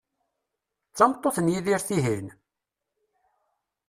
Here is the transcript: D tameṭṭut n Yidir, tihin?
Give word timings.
D 0.89 0.93
tameṭṭut 0.97 1.37
n 1.41 1.51
Yidir, 1.53 1.81
tihin? 1.87 2.27